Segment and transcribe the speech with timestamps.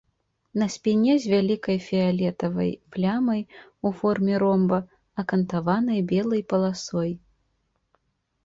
[0.59, 3.41] На спіне з вялікай фіялетавай плямай
[3.89, 4.79] у форме ромба,
[5.25, 7.11] акантаванай белай паласой.